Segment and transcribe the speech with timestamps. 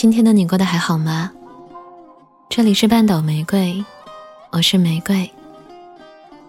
[0.00, 1.30] 今天的你过得还好吗？
[2.48, 3.84] 这里是半岛玫瑰，
[4.48, 5.30] 我是玫瑰。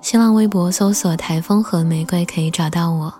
[0.00, 3.12] 新浪微博搜索“台风和玫瑰”可以找到我。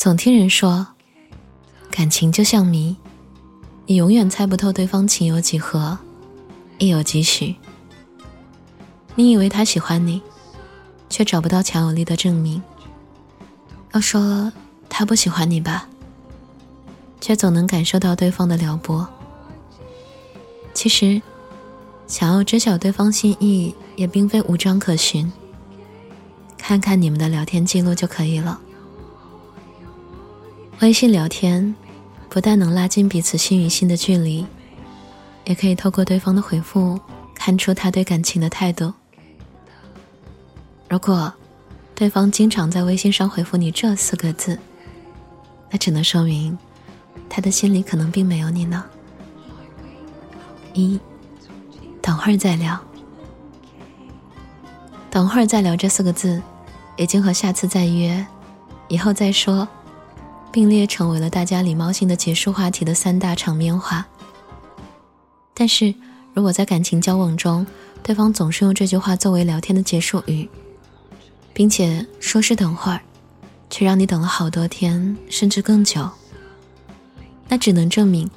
[0.00, 0.86] 总听人说，
[1.90, 2.96] 感情就像谜，
[3.84, 5.98] 你永远猜不透对方情有几何，
[6.78, 7.54] 意有几许。
[9.14, 10.22] 你以为他喜欢你，
[11.10, 12.62] 却找不到强有力的证明。
[13.92, 14.50] 要说
[14.88, 15.86] 他不喜欢你吧，
[17.20, 19.06] 却总能感受到对方的撩拨。
[20.72, 21.20] 其实，
[22.06, 25.30] 想要知晓对方心意，也并非无章可循。
[26.56, 28.58] 看看你们的聊天记录就可以了。
[30.80, 31.74] 微信聊天，
[32.30, 34.46] 不但能拉近彼此心与心的距离，
[35.44, 36.98] 也可以透过对方的回复
[37.34, 38.90] 看出他对感情的态度。
[40.88, 41.30] 如果
[41.94, 44.58] 对方经常在微信上回复你这四个字，
[45.68, 46.56] 那只能说明
[47.28, 48.82] 他的心里可能并没有你呢。
[50.72, 50.98] 一，
[52.00, 52.80] 等会儿再聊。
[55.10, 56.40] 等会儿再聊这四个字，
[56.96, 58.26] 已经和下次再约，
[58.88, 59.68] 以后再说。
[60.52, 64.06] 并列成为了大家礼貌性的结束话题的三大场面话。
[65.54, 65.94] 但是，
[66.32, 67.66] 如果在感情交往中，
[68.02, 70.48] 对方总是用这句话作为聊天的结束语，
[71.52, 73.00] 并且说是等会儿，
[73.68, 76.08] 却让你等了好多天甚至更久，
[77.48, 78.30] 那只能证明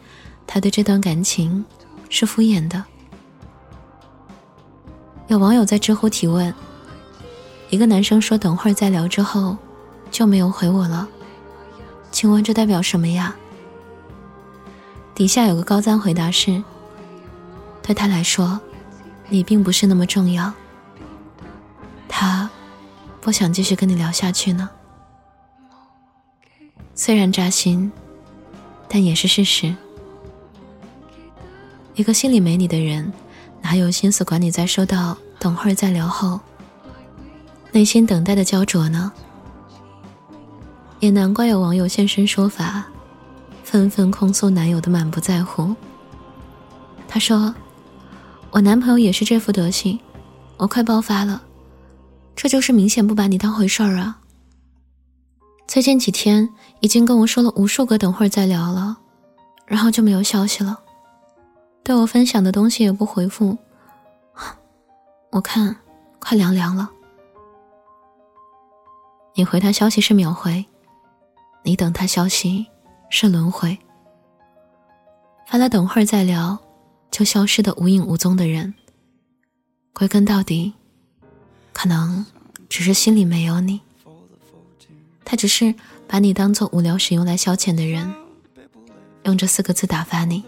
[0.46, 1.64] 他对这段感情
[2.10, 2.84] 是敷衍的。
[5.28, 6.54] 有网友在知乎提问：
[7.70, 9.56] 一个男生说等会儿再聊之后，
[10.12, 11.08] 就没有回我了。
[12.14, 13.36] 请问这代表什么呀？
[15.16, 16.64] 底下有个高赞回答是：
[17.82, 18.62] 对他来说，
[19.30, 20.54] 你并不是那么重要，
[22.08, 22.48] 他
[23.20, 24.70] 不想继续跟你聊下去呢。
[26.94, 27.92] 虽然扎心，
[28.88, 29.76] 但也是事实。
[31.96, 33.12] 一个心里没你的人，
[33.60, 36.40] 哪有心思管你在收到“等会儿再聊”后，
[37.72, 39.12] 内心等待的焦灼呢？
[41.04, 42.86] 也难怪有网友现身说法，
[43.62, 45.76] 纷纷控诉男友的满不在乎。
[47.10, 47.54] 他说
[48.52, 50.00] ：“我男朋友也是这副德行，
[50.56, 51.44] 我快爆发了，
[52.38, 54.18] 这就是明显不把你当回事儿啊！
[55.68, 56.50] 最近几天
[56.80, 58.98] 已经跟我说了无数个等会儿再聊了，
[59.68, 60.80] 然后就没有消息了，
[61.84, 63.58] 对我分享的东西也不回复，
[65.32, 65.76] 我看
[66.20, 66.90] 快凉凉了。
[69.36, 70.66] 你回他消息是秒回。”
[71.64, 72.66] 你等他消息
[73.10, 73.78] 是轮回，
[75.48, 76.58] 发了等会儿再聊，
[77.10, 78.74] 就消失的无影无踪的人，
[79.94, 80.74] 归根到底，
[81.72, 82.26] 可能
[82.68, 83.80] 只是心里没有你。
[85.24, 85.74] 他只是
[86.06, 88.14] 把你当做无聊使用来消遣的人，
[89.24, 90.44] 用这四个字打发你，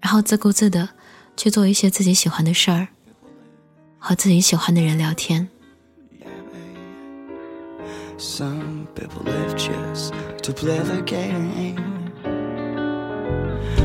[0.00, 0.88] 然后自顾自的
[1.36, 2.88] 去做一些自己喜欢的事儿，
[3.98, 5.46] 和自己喜欢的人聊天。
[8.20, 12.12] Some people live just to play the game.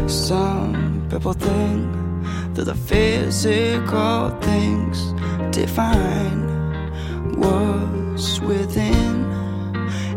[0.10, 5.14] Some people think that the physical things
[5.56, 6.42] define
[7.40, 9.24] what's within.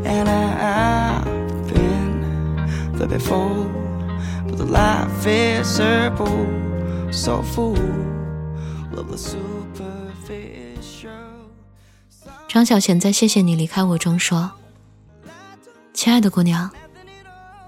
[0.05, 3.67] And I've been there before,
[4.49, 6.45] but the life is simple,
[7.13, 7.79] so full
[8.99, 9.58] of the superficial.
[12.49, 14.51] 张小娴在《谢谢你离开我》中说
[15.93, 16.71] ：“亲爱的姑娘，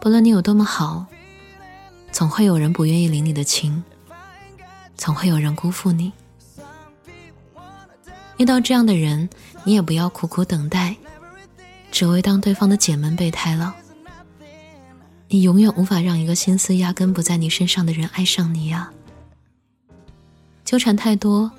[0.01, 1.05] 不论你有多么好，
[2.11, 3.85] 总会有人不愿意领你的情，
[4.97, 6.11] 总会有人辜负你。
[8.39, 9.29] 遇到这样的人，
[9.65, 10.97] 你也不要苦苦等待，
[11.93, 13.77] 只为当对方的解闷备胎了。
[15.29, 18.91] 你永远无法让一个心思压根不在你身上的人爱上你呀。
[20.65, 21.53] 纠缠太多，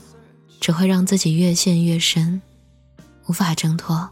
[0.59, 2.41] 只会让自己越陷越深。”
[3.31, 4.09] 无法挣脱。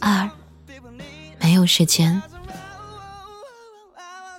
[0.00, 0.30] 二，
[1.38, 2.22] 没有时间。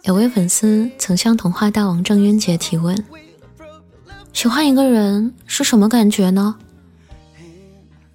[0.06, 2.98] 有位粉丝曾向童话大王郑渊洁提问
[4.34, 6.58] ：“喜欢一个人是什么感觉呢？”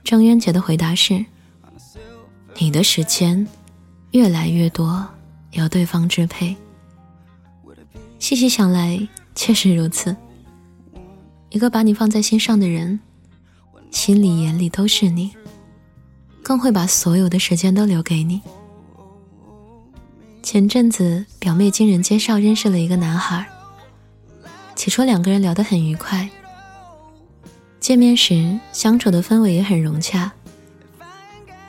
[0.02, 1.24] 郑渊洁的回答是
[2.58, 3.46] ：“你的时间
[4.10, 5.06] 越来越多，
[5.52, 6.56] 由对方支配。
[8.18, 9.08] 细细想来。”
[9.38, 10.14] 确实如此，
[11.50, 12.98] 一个把你放在心上的人，
[13.92, 15.30] 心里眼里都是你，
[16.42, 18.42] 更会把所有的时间都留给你。
[20.42, 23.46] 前阵子，表妹经人介绍认识了一个男孩。
[24.74, 26.28] 起初两个人聊得很愉快，
[27.78, 30.32] 见面时相处的氛围也很融洽。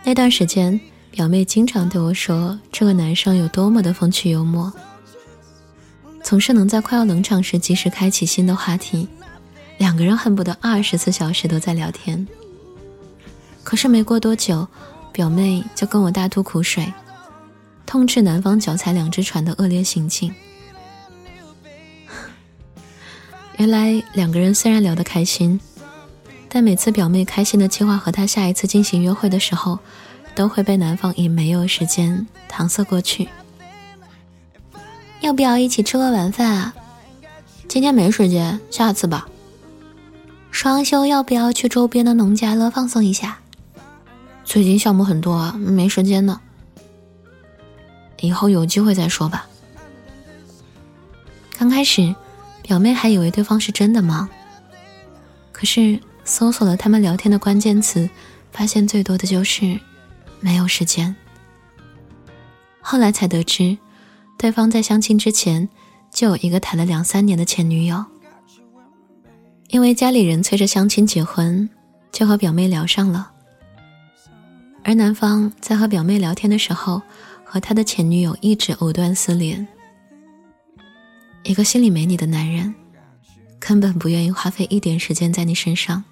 [0.03, 0.81] 那段时间，
[1.11, 4.73] 表妹经常对我说这个男生有多么的风趣幽默，
[6.23, 9.07] 总是能在快要冷场时及时开启新的话题，
[9.77, 12.27] 两个人恨不得二十四小时都在聊天。
[13.63, 14.67] 可是没过多久，
[15.11, 16.91] 表妹就跟我大吐苦水。
[17.85, 20.33] 痛斥男方脚踩两只船的恶劣行径。
[23.57, 25.59] 原来两个人虽然聊得开心，
[26.47, 29.79] 但每次表妹开心的计划和他下一次进行约会的时候，
[30.35, 33.27] 都会被男方以没有时间搪塞过去。
[35.21, 36.73] 要不要一起吃个晚饭啊？
[37.67, 39.27] 今天没时间，下次吧。
[40.49, 43.39] 双休要不要去周边的农家乐放松一下？
[44.43, 46.39] 最近项目很多啊，没时间呢。
[48.21, 49.47] 以后有机会再说吧。
[51.57, 52.15] 刚开始，
[52.63, 54.27] 表妹还以为对方是真的忙，
[55.51, 58.09] 可是搜索了他们聊天的关键词，
[58.51, 59.79] 发现最多的就是
[60.39, 61.15] 没有时间。
[62.81, 63.77] 后来才得知，
[64.39, 65.69] 对方在相亲之前
[66.09, 68.03] 就有一个谈了两三年的前女友，
[69.67, 71.69] 因为家里人催着相亲结婚，
[72.11, 73.31] 就和表妹聊上了。
[74.83, 76.99] 而男方在和表妹聊天的时候。
[77.51, 79.67] 和他的前女友一直藕断丝连。
[81.41, 82.75] 一个心里没你的男人，
[83.57, 86.03] 根本不愿意花费一点时间在你身上。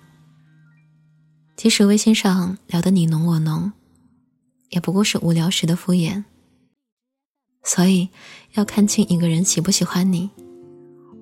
[1.56, 3.72] 即使微信上聊得你侬我侬，
[4.72, 6.24] 也不过是无聊时的敷衍。
[7.68, 8.08] 所以，
[8.54, 10.30] 要看清一个人喜不喜欢你，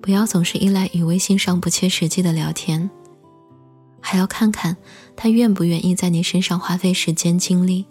[0.00, 2.88] 不要总是依赖于微信上不切实际的聊天，
[4.00, 4.76] 还要看看
[5.16, 7.84] 他愿不愿意在你身上花费时间精力。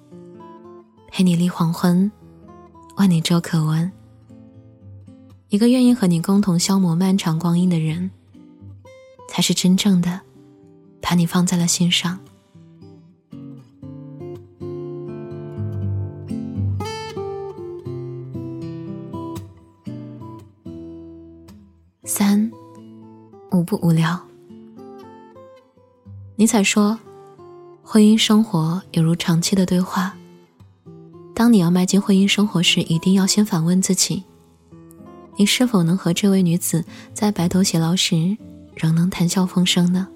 [1.12, 2.10] 陪你立黄昏，
[2.96, 3.92] 问你粥可温。
[5.50, 8.10] 一个愿意和你共同消磨漫长光阴的人，
[9.30, 10.22] 才是真正的
[11.02, 12.18] 把你放在了心上。
[23.66, 24.22] 不无聊。
[26.36, 27.00] 尼采说
[27.82, 30.16] ：“婚姻生活犹如长期的对话。”
[31.34, 34.24] 当你要迈进婚姻生活时，一定要先反问自己：
[35.36, 38.38] 你是否能和这位女子在白头偕老时
[38.74, 40.08] 仍能谈笑风生呢？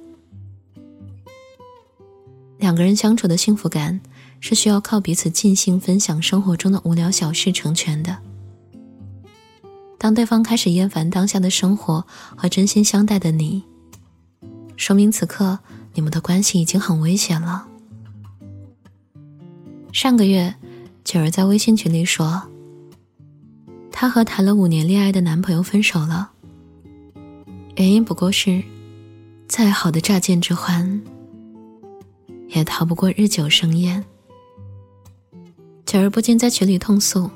[2.57, 4.00] 两个人相处的幸福感
[4.40, 8.18] 是需要靠彼此尽兴分享生活中的无聊小事成全的。
[10.00, 13.63] 当对方开始厌烦当下的生活和真心相待的你，
[14.75, 15.60] 说明此刻
[15.94, 17.68] 你们的关系已经很危险了。
[19.94, 20.56] 上个月。
[21.06, 22.44] 九儿在微信群里说
[23.90, 26.30] ：“她和谈了五年恋爱的男朋友分手了，
[27.78, 28.62] 原因不过是，
[29.48, 31.02] 再好的乍见之欢，
[32.50, 34.06] 也逃不过日久生厌。”
[35.88, 37.31] 九儿不禁在群里痛诉：“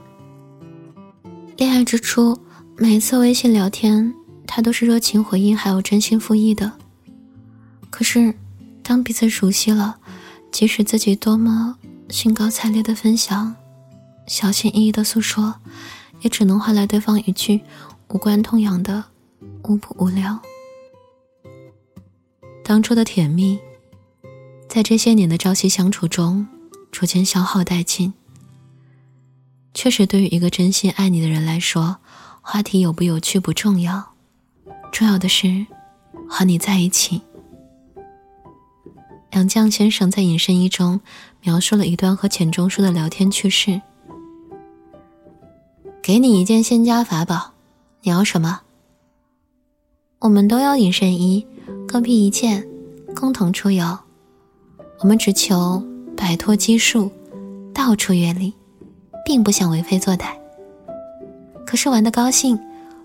[1.58, 2.38] 恋爱之初，
[2.76, 4.14] 每次微信聊天，
[4.48, 6.72] 他都是热情回应，还有真心付意的。
[7.92, 8.34] 可是，
[8.82, 9.98] 当彼此熟悉了，
[10.52, 11.78] 即使自己多么
[12.10, 13.56] 兴高采烈的分享。”
[14.26, 15.54] 小心翼翼的诉说，
[16.22, 17.62] 也只能换来对方一句
[18.10, 19.04] 无关痛痒的
[19.64, 20.40] “无不无聊”。
[22.66, 23.60] 当初的甜蜜，
[24.68, 26.48] 在这些年的朝夕相处中，
[26.92, 28.14] 逐渐消耗殆尽。
[29.76, 31.98] 确实，对于一个真心爱你的人来说，
[32.46, 34.04] 话题有不有趣不重要，
[34.92, 35.66] 重要的是
[36.30, 37.22] 和你在一起。
[39.32, 41.00] 杨绛先生在《隐身衣》中
[41.42, 43.82] 描述了一段和钱钟书的聊天趣事。
[46.02, 47.54] 给你一件仙家法宝，
[48.02, 48.60] 你要什么？
[50.20, 51.48] 我们都要隐身衣，
[51.88, 52.68] 各披一件，
[53.16, 53.98] 共同出游。
[55.00, 55.82] 我们只求
[56.18, 57.10] 摆脱拘束，
[57.74, 58.54] 到处阅历，
[59.26, 60.43] 并不想为非作歹。
[61.74, 62.60] 可是玩的高兴，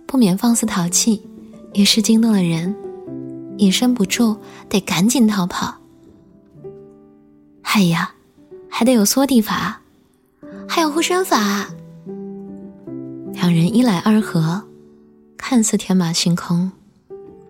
[0.06, 1.26] 不免放肆淘气，
[1.72, 2.76] 于是惊动了人，
[3.56, 4.37] 隐身不住，
[4.68, 5.75] 得赶紧逃跑。
[7.62, 8.12] 哎呀，
[8.68, 9.80] 还得有缩地法，
[10.68, 11.66] 还有护身法。
[13.32, 14.62] 两人一来二合，
[15.38, 16.70] 看似天马行空、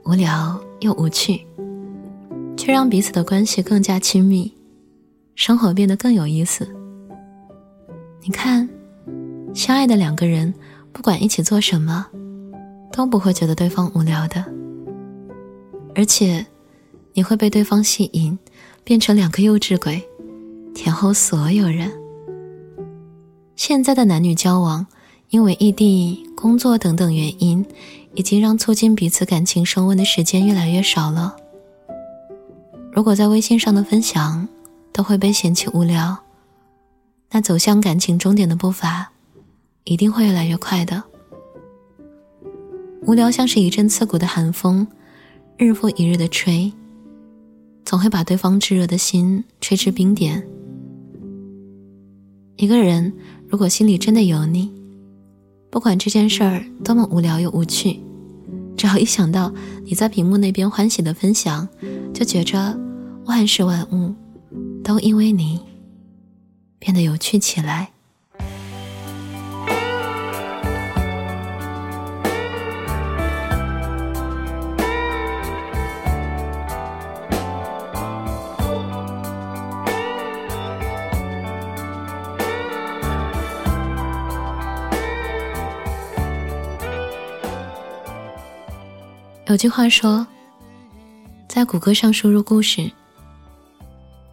[0.04, 1.44] 无聊又无趣，
[2.56, 4.54] 却让彼此的关系更加亲密，
[5.34, 6.64] 生活变得更有意思。
[8.22, 8.68] 你看，
[9.52, 10.54] 相爱的两个人，
[10.98, 12.04] 不管一起做什么，
[12.90, 14.44] 都不会觉得对方无聊的。
[15.94, 16.44] 而且
[17.12, 18.36] 你会被对方吸引，
[18.82, 20.02] 变成两个幼稚鬼，
[20.74, 21.88] 甜后所有人。
[23.54, 24.84] 现在的男女交往，
[25.30, 27.64] 因为异地、工作等等原因，
[28.14, 31.36] 已经让促进彼此感情升温的时间越来越少了。
[32.92, 34.48] 如果在微信上的分享
[34.92, 36.18] 都会被嫌弃无聊，
[37.30, 39.12] 那走向感情终点的步伐，
[39.88, 41.02] 一定会越来越快的。
[43.06, 44.86] 无聊像是一阵刺骨的寒风，
[45.56, 46.70] 日复一日的吹，
[47.86, 50.46] 总会把对方炙热的心吹至冰点。
[52.56, 53.12] 一个人。
[53.50, 54.70] 如果心里真的有你，
[55.70, 57.98] 不管这件事儿多么无聊又无趣，
[58.76, 59.50] 只要一想到
[59.86, 61.66] 你在屏幕那边欢喜的分享，
[62.12, 62.78] 就觉着
[63.24, 64.14] 万事万物
[64.84, 65.58] 都因为你
[66.78, 67.88] 变得有趣起来。
[89.48, 90.26] 有句话说，
[91.48, 92.92] 在谷歌上输入故事，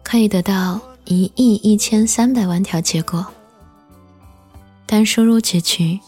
[0.02, 3.24] 可以得到一亿一千三百万条结果，
[4.84, 5.98] 但输入结局，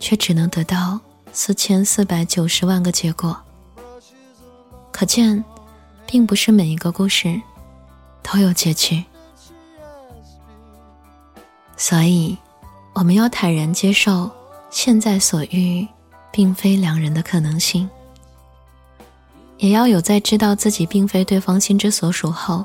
[0.00, 0.98] 却只能得到
[1.34, 3.36] 四千四百九十万个结果。
[4.90, 5.44] 可见，
[6.06, 7.38] 并不是每一个故事
[8.22, 9.04] 都有结局，
[11.76, 12.38] 所以，
[12.94, 14.30] 我们要坦然接受
[14.70, 15.86] 现在所遇
[16.32, 17.86] 并非良人的可能性。
[19.58, 22.64] 也要有在知道自己并非对方心之所属后，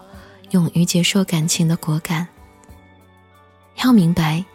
[0.52, 2.28] 勇于结束感情的果敢。
[3.84, 4.46] 要明白，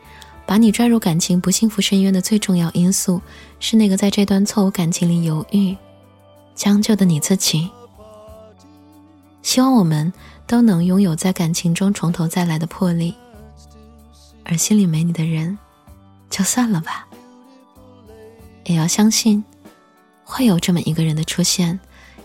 [0.47, 3.21] 把你拽入感情不幸福深渊的最重要因素，
[3.59, 5.76] 是那个在这段错误感情里犹豫、
[6.54, 7.68] 将就的你自己。
[9.42, 10.12] 希望我们
[10.47, 13.12] 都能拥有在感情中从头再来的魄力，
[14.45, 15.59] 而心里没你的人，
[16.30, 17.09] 就算了吧。
[18.64, 19.42] 也要相信，
[20.23, 21.80] 会有这么一个人的出现。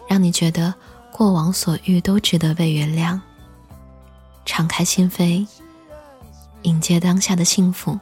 [0.08, 0.74] 让你觉得
[1.12, 3.20] 过往所遇都值得被原谅。
[4.46, 5.48] 敞开心扉，
[6.64, 7.98] 迎接当下的幸福。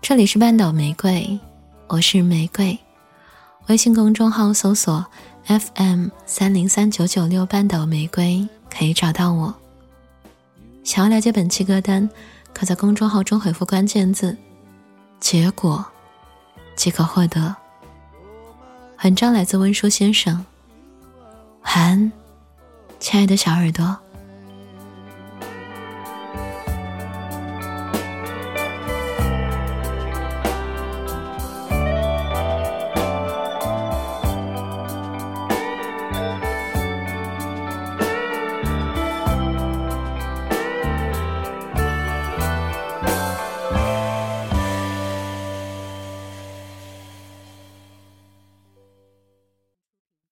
[0.00, 1.38] 这里是半岛玫瑰，
[1.86, 2.78] 我是玫瑰。
[3.66, 5.04] 微信公众号搜索
[5.44, 9.54] FM 三零三九九六半岛玫瑰可以找到我。
[10.82, 12.08] 想要了解本期歌单，
[12.54, 14.34] 可在公众号中回复关键字
[15.20, 15.84] “结果”
[16.74, 17.54] 即可获得。
[19.04, 20.44] 文章来自温书先生，
[21.64, 22.12] 晚安，
[22.98, 23.94] 亲爱的小耳朵。